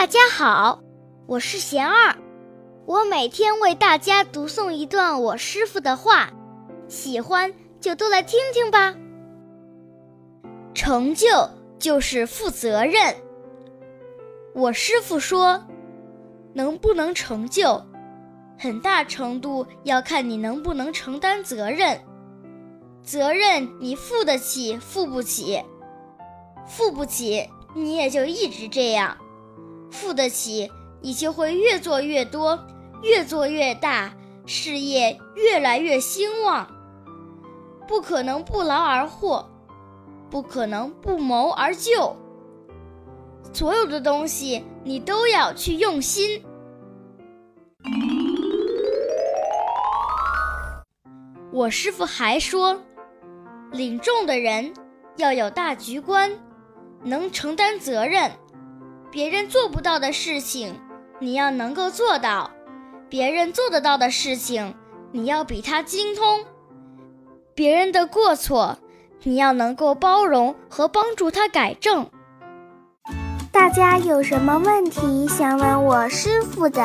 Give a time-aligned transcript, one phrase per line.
[0.00, 0.80] 大家好，
[1.26, 2.16] 我是贤二，
[2.86, 6.30] 我每天为大家读诵一段我师傅的话，
[6.88, 8.94] 喜欢就都来听听吧。
[10.72, 11.28] 成就
[11.78, 13.14] 就是负责任。
[14.54, 15.62] 我师傅说，
[16.54, 17.84] 能不能成就，
[18.58, 22.00] 很大程度要看你能不能承担责任。
[23.02, 25.62] 责任你负得起，负不起，
[26.66, 29.14] 负不起你也就一直这样。
[29.90, 30.70] 付得起，
[31.00, 32.58] 你就会越做越多，
[33.02, 34.12] 越做越大，
[34.46, 36.66] 事业越来越兴旺。
[37.86, 39.44] 不可能不劳而获，
[40.30, 42.16] 不可能不谋而就。
[43.52, 46.44] 所有的东西你都要去用心。
[51.52, 52.80] 我师傅还说，
[53.72, 54.72] 领众的人
[55.16, 56.30] 要有大局观，
[57.02, 58.30] 能承担责任。
[59.10, 60.80] 别人做不到的事情，
[61.18, 62.48] 你要能够做到；
[63.08, 64.76] 别人做得到的事情，
[65.10, 66.44] 你要比他精通。
[67.52, 68.78] 别人的过错，
[69.24, 72.08] 你要能够包容和帮助他改正。
[73.50, 76.80] 大家有什么问题想问我师傅的，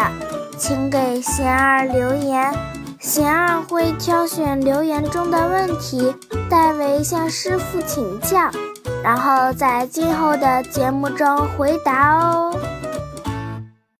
[0.57, 2.51] 请给贤儿留言，
[2.99, 6.15] 贤儿会挑选留言中的问题，
[6.49, 8.49] 代为向师傅请教。
[9.05, 12.51] 然后在今后的节目中回答哦。